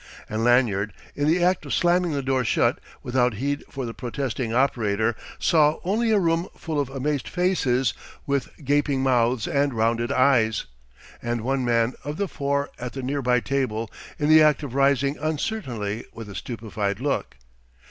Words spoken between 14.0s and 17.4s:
in the act of rising uncertainly, with a stupefied look.